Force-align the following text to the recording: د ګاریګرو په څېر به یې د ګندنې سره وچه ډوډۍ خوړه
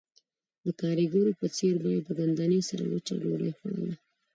د 0.63 0.65
ګاریګرو 0.79 1.37
په 1.39 1.47
څېر 1.55 1.73
به 1.81 1.89
یې 1.95 1.99
د 2.07 2.09
ګندنې 2.19 2.59
سره 2.69 2.83
وچه 2.91 3.13
ډوډۍ 3.21 3.51
خوړه 3.57 3.93